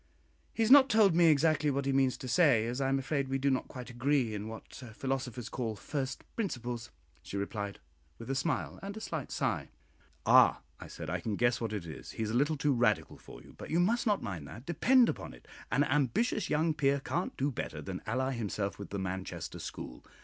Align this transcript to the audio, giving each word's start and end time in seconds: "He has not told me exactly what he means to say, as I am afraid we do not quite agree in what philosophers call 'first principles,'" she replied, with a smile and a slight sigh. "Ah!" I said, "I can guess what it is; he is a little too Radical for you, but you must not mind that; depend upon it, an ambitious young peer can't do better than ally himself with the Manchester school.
"He 0.51 0.63
has 0.63 0.71
not 0.71 0.89
told 0.89 1.13
me 1.13 1.27
exactly 1.27 1.69
what 1.69 1.85
he 1.85 1.93
means 1.93 2.17
to 2.17 2.27
say, 2.27 2.65
as 2.65 2.81
I 2.81 2.89
am 2.89 2.97
afraid 2.97 3.27
we 3.27 3.37
do 3.37 3.51
not 3.51 3.67
quite 3.67 3.91
agree 3.91 4.33
in 4.33 4.47
what 4.47 4.73
philosophers 4.95 5.47
call 5.47 5.75
'first 5.75 6.23
principles,'" 6.35 6.89
she 7.21 7.37
replied, 7.37 7.79
with 8.17 8.27
a 8.27 8.33
smile 8.33 8.79
and 8.81 8.97
a 8.97 8.99
slight 8.99 9.31
sigh. 9.31 9.69
"Ah!" 10.25 10.61
I 10.79 10.87
said, 10.87 11.11
"I 11.11 11.19
can 11.19 11.35
guess 11.35 11.61
what 11.61 11.71
it 11.71 11.85
is; 11.85 12.13
he 12.13 12.23
is 12.23 12.31
a 12.31 12.35
little 12.35 12.57
too 12.57 12.73
Radical 12.73 13.19
for 13.19 13.43
you, 13.43 13.53
but 13.55 13.69
you 13.69 13.79
must 13.79 14.07
not 14.07 14.23
mind 14.23 14.47
that; 14.47 14.65
depend 14.65 15.07
upon 15.07 15.35
it, 15.35 15.47
an 15.71 15.83
ambitious 15.83 16.49
young 16.49 16.73
peer 16.73 16.99
can't 16.99 17.37
do 17.37 17.51
better 17.51 17.79
than 17.79 18.01
ally 18.07 18.31
himself 18.31 18.79
with 18.79 18.89
the 18.89 18.97
Manchester 18.97 19.59
school. 19.59 20.03